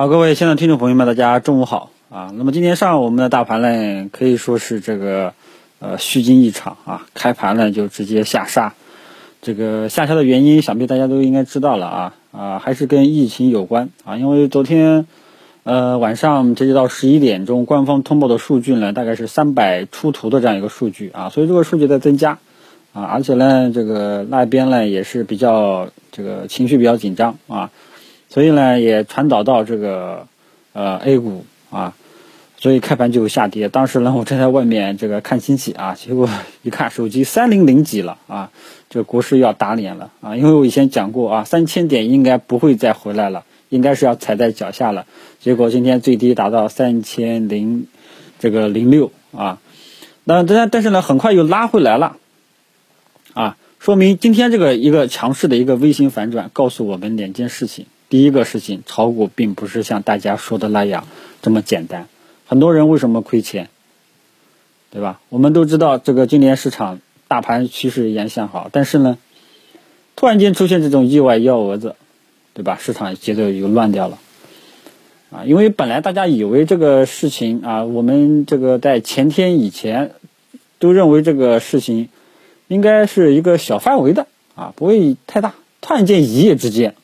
[0.00, 2.32] 好，各位现在听众朋友们，大家中午好啊。
[2.34, 5.34] 那么今天上午我们的大盘呢，可以说是这个
[5.78, 8.72] 呃虚惊一场啊，开盘呢就直接下杀。
[9.42, 14.16] 这个下杀的原因，想必大家都应该知道了啊啊，还是跟疫情有关啊。
[14.16, 15.06] 因为昨天
[15.64, 22.38] 呃晚上截止到十一点钟，官方通报的数据呢，大概是三百出头的这样一个数据啊，所以这个数据在增加
[22.94, 27.70] 啊，而且呢，这个那边呢也是比较这个情绪比较紧张啊。
[28.30, 30.28] 所以呢，也传导到这个
[30.72, 31.94] 呃 A 股啊，
[32.56, 33.68] 所以开盘就下跌。
[33.68, 36.28] 当时呢， 我正在外面这个看亲戚啊，结果
[36.62, 38.52] 一看手机三零零几了啊，
[38.88, 40.36] 这国师要打脸了啊！
[40.36, 45.06] 因为我以前讲过啊，三千点应该不会再回来了，应该是要踩在脚下了。
[45.40, 47.88] 结果今天最低达到三千零
[48.38, 49.58] 这个零六啊，
[50.22, 52.16] 那但但是呢，很快又拉回来了
[53.34, 57.86] 啊，说明今天这个一个强势的一个微型反转，告诉我们两件事情。
[58.10, 61.06] 第一个事情，炒股并不是像大家说的那样
[61.42, 62.08] 这么简单。
[62.44, 63.70] 很多人为什么亏钱，
[64.90, 65.20] 对吧？
[65.28, 69.16] 我们都知道这个今年市场大盘趋势依然向好，但是呢，
[70.16, 71.94] 突然间出现这种意外幺蛾子，
[72.52, 72.76] 对吧？
[72.80, 74.18] 市场节奏又乱掉了
[75.30, 75.44] 啊！
[75.44, 80.10] 因为本来大家以为这个事情啊，我们这个在前天以前
[80.80, 82.08] 都认为这个事情
[82.66, 85.54] 应该是一个小范围的啊，不会太大。
[85.80, 86.96] 突然间一夜之间。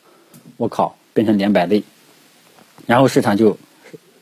[0.59, 1.83] 我靠，变成两百类，
[2.85, 3.57] 然后市场就，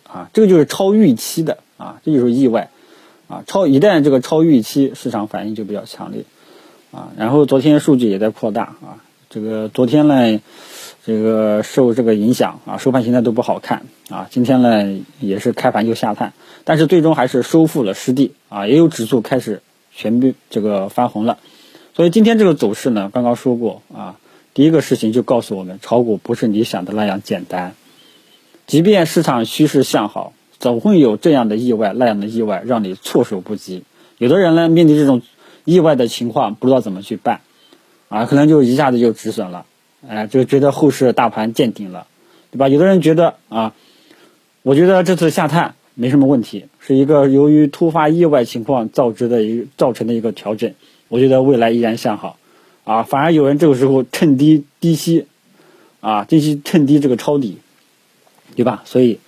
[0.04, 2.70] 啊，这个就是超预期的啊，这就是意外，
[3.26, 6.24] 啊，超一旦这个超预期，市场反应就比较强烈，
[6.92, 10.40] 啊，然后昨天数据也在扩大啊，这个昨天呢，
[11.04, 21.38] 这个受这个影响啊，收盘形态都不好看啊，今天呢也是开盘就下探，但是最终还是收复了失地啊，也有指数开始全部这个翻红了，
[21.96, 24.14] 所以今天这个走势呢，刚刚说过啊。
[24.54, 27.74] 第一个事情就告诉我们，炒股不是你想的那样简单。
[28.66, 33.82] 即便市场趋势向好，总会有这样的意外、那样的意外，让你措手不及。
[34.16, 35.22] 有的人呢，面对这种
[35.64, 37.40] 意外的情况，不知道怎么去办，
[38.08, 39.66] 啊，可能就一下子就止损了，
[40.08, 42.06] 哎，就觉得后市大盘见顶了，
[42.52, 42.68] 对吧？
[42.68, 43.74] 有的人觉得啊，
[44.62, 50.74] 我觉得这次下探没什么问题，是一个由于突发意外情况造成的一造成的一个调整，
[51.08, 52.38] 我觉得未来依然向好。
[52.84, 55.26] 啊，反而有人这个时候趁低低吸，
[56.00, 57.58] 啊，低吸趁低这个抄底，
[58.54, 58.82] 对吧？
[58.84, 59.18] 所以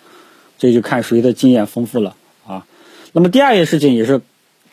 [0.59, 2.15] 这就看谁的经验丰富了
[2.47, 2.67] 啊。
[3.13, 4.21] 那么第二件事情也是，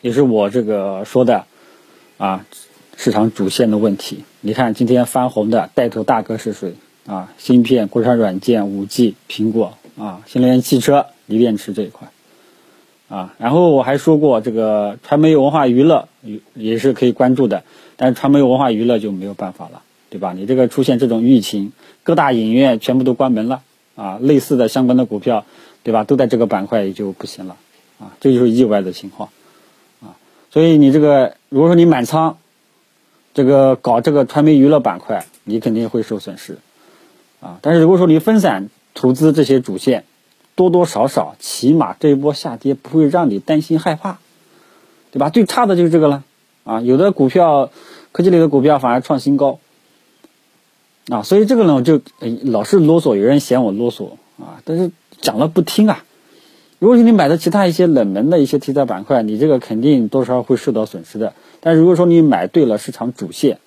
[0.02, 1.46] 也是我这个说的
[2.18, 2.44] 啊，
[2.96, 4.24] 市场主线的问题。
[4.42, 6.74] 你看今天翻红的带头大哥是谁
[7.06, 7.32] 啊？
[7.38, 12.08] 芯片、国产软件、五 G、苹果啊，新能源汽车、锂电池这一块
[13.08, 13.34] 啊。
[13.38, 16.08] 然后我还说过，这个传媒文化娱乐
[16.54, 17.64] 也是可以关注的。
[17.96, 20.32] 但是传媒文化娱乐就没有办法了，对吧？
[20.32, 21.72] 你这个出现这种疫情，
[22.02, 23.62] 各大影院全部都关门了
[23.94, 25.44] 啊，类似的相关的股票，
[25.84, 26.02] 对吧？
[26.02, 27.56] 都在这个板块也就不行了
[28.00, 29.28] 啊，这就是意外的情况
[30.02, 30.18] 啊。
[30.50, 32.36] 所以你这个如果说你满仓，
[33.32, 36.58] 这个搞这个传媒娱乐板块，你肯定会受损失
[37.40, 37.58] 啊。
[37.62, 40.04] 但是如果说你分散投资这些主线，
[40.54, 44.18] 多多少少起码这一波下跌不会让你担心害怕，
[45.12, 45.30] 对吧？
[45.30, 46.24] 最差的就是这个了。
[46.64, 47.70] 啊，有的股票，
[48.12, 49.58] 科技类的股票反而创新高，
[51.10, 52.00] 啊，所以这个呢，我就
[52.42, 56.02] 老是啰嗦，有人嫌我啰嗦啊，但是讲了不听啊。
[56.78, 61.34] 如果说你买的其他一些冷门的一些题材板块，你这个肯定多少会受到损失的。
[61.60, 63.58] 但如果说你买对了市场主线，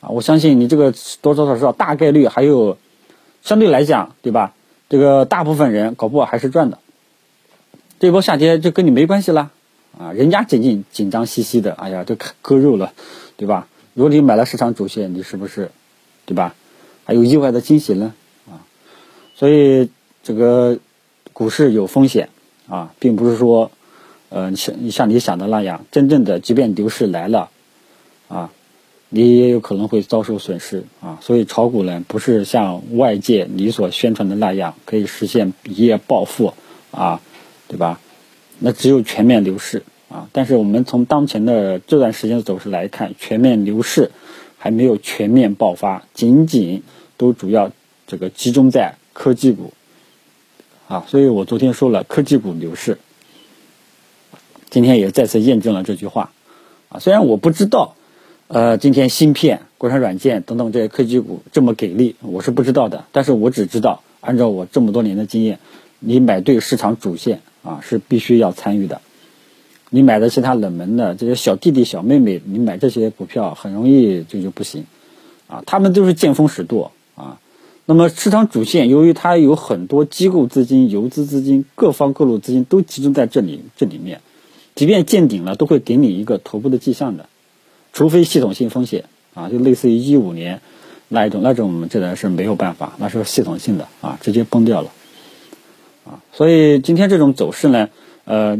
[0.00, 2.78] 啊，我相信你这个多多少少大概率还有，
[3.42, 4.54] 相对来讲，对吧？
[4.92, 6.76] 这个大部分人搞不好还是赚的。
[7.98, 9.50] 这波下跌就跟你没关系了。
[9.98, 12.92] 啊，人家紧紧紧张兮兮的，哎呀，都割肉了，
[13.38, 13.68] 对吧？
[13.94, 15.70] 如果你买了市场主线，你是不是，
[16.26, 16.54] 对吧？
[17.06, 18.12] 还有意外的惊喜呢？
[18.46, 18.68] 啊，
[19.34, 19.88] 所以
[20.22, 20.78] 这个
[21.32, 22.28] 股市有风险
[22.68, 23.70] 啊，并不是说，
[24.28, 27.48] 呃，像像你想的那样，真正的即便牛市来了，
[28.28, 28.52] 啊，
[29.12, 31.18] 你也有可能会遭受损失啊。
[31.20, 36.52] 所以炒股呢，不是像外界你所宣传的那样，可以实现一夜暴富
[36.90, 37.20] 啊，
[37.68, 38.00] 对吧？
[38.58, 40.28] 那只有全面牛市啊！
[40.30, 44.12] 但是我们从当前的这段时间的走势来看，全面牛市
[44.56, 46.84] 还没有全面爆发，仅仅
[47.16, 47.72] 都主要
[48.06, 49.72] 这个集中在科技股
[50.86, 51.04] 啊。
[51.08, 52.98] 所以我昨天说了科技股牛市，
[54.70, 56.30] 今天也再次验证了这句话
[56.88, 57.00] 啊。
[57.00, 57.96] 虽然我不知道，
[58.54, 63.06] 呃，今天芯片、国产软件等等这些科技股这么给力，我是不知道的。
[63.10, 65.58] 但是我只知道，按照我这么多年的经验，
[66.00, 67.40] 你买对市场主线。
[67.62, 69.00] 啊，是必须要参与的。
[69.88, 74.84] 你买的其他冷门的这些小弟弟小妹妹，你买这些股票很容易就就不行。
[75.46, 77.38] 啊，他们都是见风使舵啊。
[77.86, 78.02] 那么。
[78.02, 84.20] 那么市场主线由于它有很多机构资金、游资资金、各方各路资金都集中在这里这里面，
[84.74, 87.28] 即便见顶了，都会给你一个头部的迹象的，
[87.92, 89.04] 除非系统性风险
[89.34, 90.60] 啊，就类似于一五年
[91.08, 94.90] 那一种那种，我们这的是没有办法，那是系统性的啊，直接崩掉了
[96.04, 96.22] 啊。
[96.32, 97.88] 所以今天这种走势呢，
[98.24, 98.58] 呃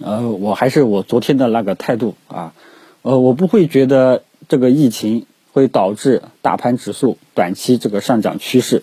[0.00, 2.54] 呃，我还是我昨天的那个态度啊，
[3.02, 5.26] 呃，我不会觉得这个疫情。
[5.56, 8.82] 会导致大盘指数短期这个上涨趋势，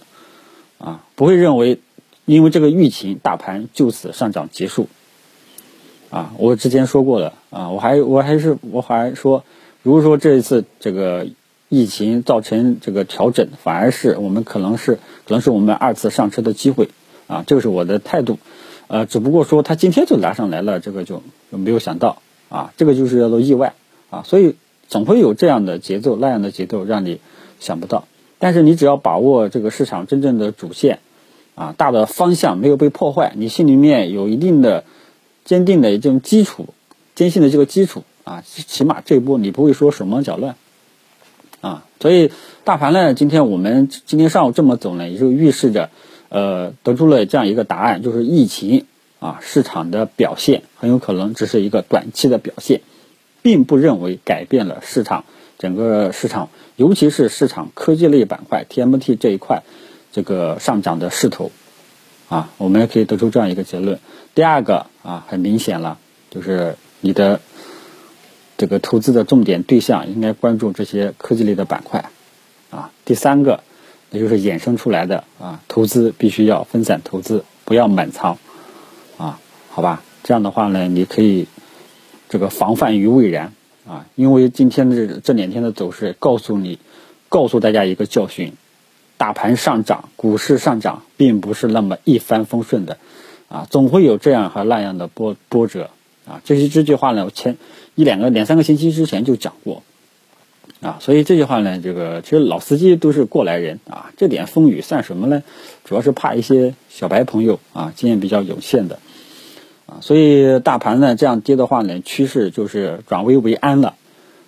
[0.80, 1.80] 啊，不会认为
[2.26, 4.90] 因为这个疫情大盘就此上涨结束，
[6.14, 9.44] 啊，我之前说过了，啊，我还我还是我还说，
[9.82, 11.26] 如果说这一次这个
[11.70, 16.90] 疫情造成这个调整，反而是我们可能是可能是我们二次上车的机会，
[17.26, 18.38] 啊，这个是我的态度，
[18.88, 23.74] 呃，只不过说他今天就拉上来了，这个就就没有想到，啊，这个就是叫做意外，
[24.10, 24.56] 啊，所以。
[24.90, 27.20] 总会有这样的节奏，那样的节奏让你
[27.60, 28.06] 想不到。
[28.38, 31.00] 但是你只要把握这个市场真正的主线，
[31.56, 34.84] 啊，大的方向没有被破坏，你心里面有一定的
[35.46, 36.74] 坚定的这种基础，
[37.16, 40.56] 坚信的这个基础啊，起码这一波你不会说手忙脚乱，
[41.62, 42.32] 啊，所以
[42.64, 45.90] 大盘呢，今天我们今天上午这么走呢，也就预示着，
[46.30, 48.86] 呃，得出了这样一个答案，就是疫情
[49.20, 52.82] 啊，市场的表现很有可能只是一个短期的表现。
[53.42, 55.26] 并不认为改变了市场
[55.60, 56.48] 整个市场，
[56.78, 59.64] 尤其是市场科技类板块 TMT 这一块
[60.14, 61.52] 这个上涨的势头，
[62.34, 64.00] 啊，我们也可以得出这样一个结论。
[64.34, 66.00] 第二个啊，很明显了，
[66.32, 67.40] 就是你的
[68.58, 72.10] 这个投资的重点对象应该关注这些科技类的板块，
[72.72, 73.64] 啊，第三个
[74.12, 78.38] 也就是衍生出来的啊，投资必须要分散投资，不要满仓，
[79.18, 79.40] 啊，
[79.70, 81.48] 好吧，这样的话呢，你可以。
[82.30, 83.54] 这个防范于未然
[83.88, 86.80] 啊，因为今天的这这两天的走势告诉你，
[87.30, 88.54] 告诉大家一个教训：
[89.24, 92.98] 大盘上涨，股市上涨，并不是那么一帆风顺的
[93.48, 95.92] 啊，总会有这样和那样的波波折
[96.28, 96.42] 啊。
[96.44, 97.56] 这些这句话呢，我前
[97.96, 99.82] 一两个两三个星期之前就讲过
[100.82, 105.42] 啊，所以这句话呢，这个其实老司机都是过来人啊，这点风雨算什么呢？
[105.86, 109.00] 主要是怕一些小白朋友啊，经验比较有限的。
[109.86, 113.96] 啊，所以大盘呢这样跌的话呢，趋势就是转危为安了，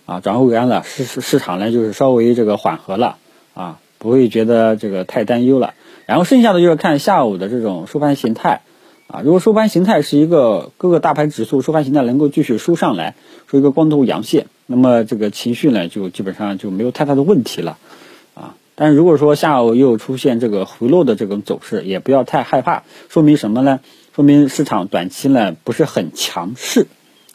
[0.06, 3.16] 啊，转危为安了，市市场呢就是稍微这个缓和了，
[3.54, 5.74] 啊，不会觉得这个太担忧了。
[6.06, 8.62] 然后剩下的就是看下午的这种收盘形态，
[9.08, 13.16] 啊，如果收盘形态是一个各个大盘指数收盘形态能够继续收上来，
[13.48, 17.78] 说一个光头阳线，那么这个情绪呢就基本上就没有太大的问题了，
[18.36, 23.80] 啊，但是如果说下午又出现这个回落的这种走势，也不要太害怕，说明什么呢？
[24.16, 26.88] 说明市场短期呢不是很强势，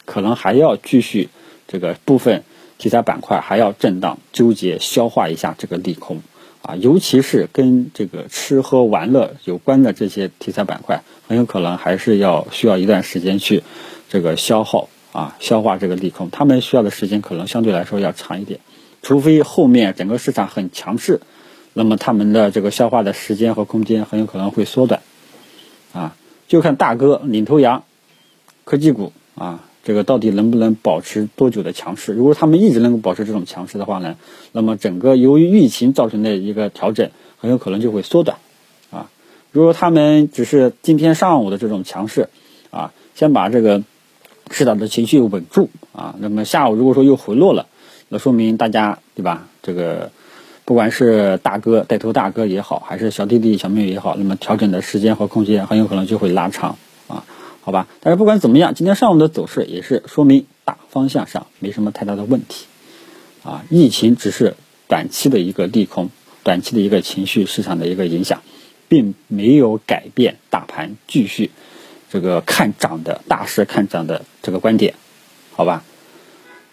[0.05, 1.29] 可能还要继续
[1.67, 2.43] 这个部分
[2.77, 6.21] 题材板块还要震荡纠结消化一下这个利空
[6.61, 13.63] 啊，尤其是跟这个吃喝玩乐有关的这些题材板块，很有可能还是要需要一段时间去
[14.09, 18.59] 这个消耗啊消化这个利空，他们需要的时间可能相对来说要长一点，
[19.01, 21.21] 除非后面整个市场很强势，
[21.73, 25.01] 那么他们的这个消化的时间和空间很有可能会缩短
[25.93, 26.15] 啊。
[26.47, 27.85] 就看大哥领头羊，
[28.65, 32.13] 科技股啊，这个到底能不能保持多久的强势？
[32.13, 34.15] 如果他们一直能够保持这种强势的话呢，
[34.51, 38.37] 那么整个由于疫情造成的一个调整，很有可能就会缩短，
[38.91, 39.09] 啊，
[39.51, 42.29] 如果他们只是今天上午的这种强势，
[42.69, 43.83] 啊，先把这个
[44.49, 47.67] 市场的情绪稳住，啊，那么下午如果说又回落了，
[48.09, 49.47] 那说明大家对吧？
[49.61, 50.11] 这个。
[50.63, 56.77] 不管是大哥带头大哥也好，还是小弟弟小妹妹也好，那么调整的时间和空间很有可能就会拉长，
[57.61, 57.87] 好吧。
[58.01, 62.65] 但是不管怎么样，今天上午的走势也是说明大方向上没什么太大的问题
[63.43, 63.63] 啊。
[63.69, 64.55] 疫情只是
[64.87, 66.09] 短期的一个利空，
[66.43, 68.41] 短期的一个情绪市场的一个影响，
[68.87, 71.51] 并没有改变大盘继续
[72.09, 74.95] 这个看涨的大势看涨的这个观点，
[75.53, 75.83] 好吧。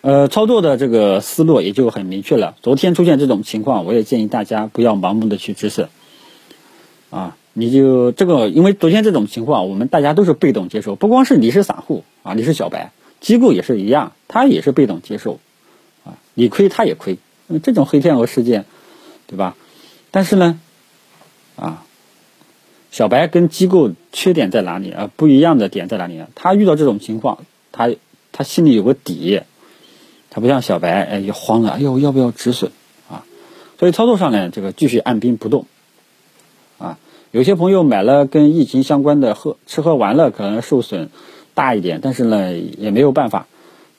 [0.01, 2.55] 呃，操作的这个思路也就很明确了。
[2.63, 5.89] 昨天出现这种情况，我也建议大家不要盲目的去止损，
[7.11, 15.41] 啊，你就这个，因为昨天这种情况，我们大家都是被动接受，不光是你是散户啊，你是小白，机构也是一样，他也是被动接受，
[16.05, 17.19] 啊，你亏他也亏，
[17.65, 18.65] 这种黑天鹅事件，
[19.27, 19.57] 对吧？
[20.13, 20.61] 但是呢，
[21.57, 21.85] 啊，
[22.93, 25.11] 小白跟机构缺点在哪里啊？
[25.17, 26.29] 不一样的点在哪里呢？
[26.37, 27.39] 他遇到这种情况，
[27.73, 27.91] 他
[28.31, 29.43] 他心里有个底。
[30.31, 32.71] 他不像小白，哎，慌了，哎呦，要不要止损
[33.11, 33.25] 啊？
[33.81, 35.67] 所以操作上呢，这个继续按兵不动。
[37.39, 41.09] 有些朋友买了跟疫情相关的喝吃喝玩乐，可能受损
[41.55, 43.47] 大一点，但是呢，也没有办法，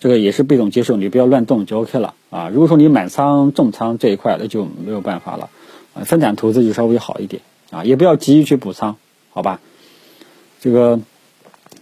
[0.01, 2.49] 这个也是被动接受，你不要乱动就 OK 了啊。
[2.49, 5.49] 如果说你满仓重仓这一块，那就没有办法了
[5.93, 8.97] 啊分散投资就稍微好一点啊，也不要急于去补仓，
[9.29, 9.61] 好吧？
[10.59, 10.99] 这个，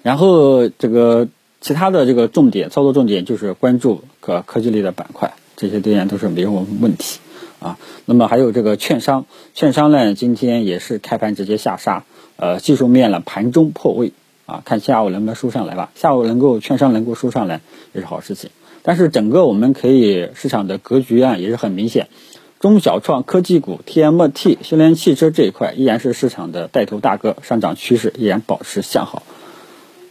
[0.03, 1.27] 然后这个
[1.59, 7.19] 其他的这个重点操作重点就是关注个科技类的板块，这些当然都是没有问题
[7.59, 7.77] 啊。
[8.05, 12.03] 那么还有这个券商，券商呢今天也是开盘直接下杀，
[12.35, 14.11] 呃，技术面呢盘中破位
[14.45, 15.91] 啊，看下午能不能收上来吧。
[15.95, 17.61] 下午能够券商能够收上来
[17.93, 18.49] 也是好事情，
[18.81, 22.07] 但是整个我们可以市场的格局啊也是很明显。
[22.59, 29.21] 中小创科技股、TMT、新能源汽车这一块依然是市场的带头大哥，上涨趋势依然保持向好，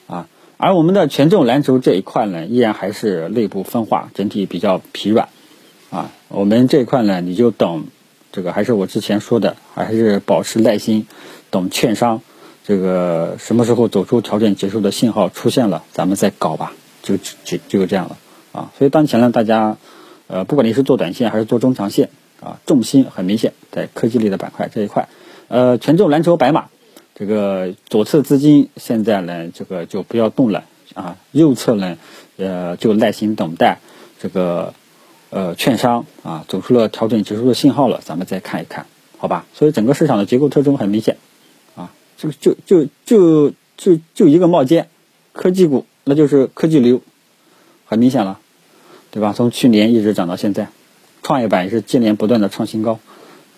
[0.06, 5.28] 啊，而我们的权重蓝筹这一块呢，依然还是内部分化，整体比较疲软，
[5.96, 7.86] 啊，我们这一块呢，你就等
[8.32, 11.06] 这个，还是我之前说的，还是保持耐心，
[11.48, 12.20] 等券商
[12.64, 18.18] 这个什么时候走出调整结束的信号出现了，咱们再搞吧，就就就这样了，
[18.52, 19.78] 啊，所以当前呢，大家，
[20.26, 22.10] 呃，不管你是做短线还是做中长线。
[22.38, 25.08] 啊，重心很明显在科技类的板块这一块，
[25.48, 26.66] 呃，权重蓝筹白马，
[27.14, 31.96] 这个左侧资金现在呢，这个就不要动了啊，右侧呢，
[32.36, 33.80] 呃，就耐心等待
[34.20, 34.74] 这个
[35.36, 38.86] 呃券商啊走出了调整结束的信号了，咱们再看一看，
[39.18, 39.44] 好吧？
[39.52, 41.18] 所以整个市场的结构特征很明显
[41.74, 44.88] 啊，这个就就就就就一个冒尖，
[45.34, 47.02] 科技股那就是科技流，
[47.84, 48.38] 很明显了，
[49.10, 49.34] 对吧？
[49.36, 50.68] 从去年一直涨到现在。
[51.22, 52.98] 创业板也是接连不断的创新高，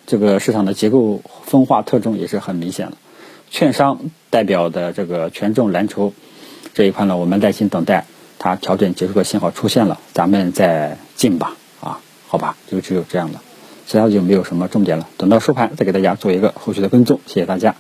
[0.05, 2.97] 这个市场的结构分化特征也是很明显了。
[3.51, 6.13] 券商代表的这个权重蓝筹
[6.75, 8.07] 这一块呢，我们耐心等待
[8.39, 11.58] 它调整结束的信号出现了，咱们再进吧。
[12.29, 13.41] 好吧，就只有这样的，
[13.87, 15.09] 其他就没有什么重点了。
[15.17, 17.75] 等到收盘再给大家做一个后续的跟踪，谢谢大家。